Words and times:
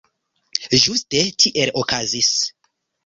Ĝuste 0.85 1.21
tiel 1.43 1.73
okazis. 1.83 2.33